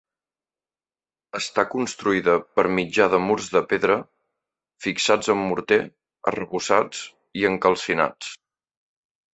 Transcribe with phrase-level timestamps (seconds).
[1.39, 3.99] Està construïda per mitjà de murs de pedra
[4.87, 5.81] fixats amb morter,
[6.35, 7.07] arrebossats
[7.43, 8.37] i encalcinats.